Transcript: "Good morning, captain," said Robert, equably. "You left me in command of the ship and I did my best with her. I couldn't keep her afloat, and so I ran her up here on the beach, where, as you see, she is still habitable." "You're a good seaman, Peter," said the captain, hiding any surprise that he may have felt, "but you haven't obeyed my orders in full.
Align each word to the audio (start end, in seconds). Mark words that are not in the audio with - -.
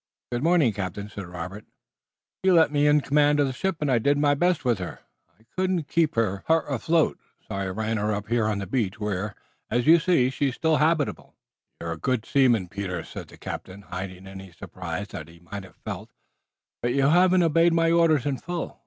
"Good 0.31 0.41
morning, 0.41 0.73
captain," 0.73 1.09
said 1.09 1.27
Robert, 1.27 1.59
equably. 1.63 1.73
"You 2.49 2.53
left 2.55 2.71
me 2.71 2.87
in 2.87 3.01
command 3.01 3.39
of 3.39 3.45
the 3.45 3.53
ship 3.53 3.75
and 3.83 3.91
I 3.91 3.99
did 3.99 4.17
my 4.17 4.33
best 4.33 4.65
with 4.65 4.79
her. 4.79 5.01
I 5.39 5.43
couldn't 5.55 5.83
keep 5.87 6.15
her 6.15 6.43
afloat, 6.49 7.19
and 7.19 7.47
so 7.47 7.53
I 7.53 7.67
ran 7.67 7.97
her 7.97 8.11
up 8.11 8.27
here 8.27 8.47
on 8.47 8.57
the 8.57 8.65
beach, 8.65 8.99
where, 8.99 9.35
as 9.69 9.85
you 9.85 9.99
see, 9.99 10.31
she 10.31 10.49
is 10.49 10.55
still 10.55 10.77
habitable." 10.77 11.35
"You're 11.79 11.91
a 11.91 11.97
good 11.97 12.25
seaman, 12.25 12.67
Peter," 12.67 13.03
said 13.03 13.27
the 13.27 13.37
captain, 13.37 13.83
hiding 13.83 14.25
any 14.25 14.51
surprise 14.51 15.09
that 15.09 15.27
he 15.27 15.39
may 15.39 15.61
have 15.61 15.75
felt, 15.85 16.09
"but 16.81 16.95
you 16.95 17.03
haven't 17.05 17.43
obeyed 17.43 17.71
my 17.73 17.91
orders 17.91 18.25
in 18.25 18.37
full. 18.39 18.79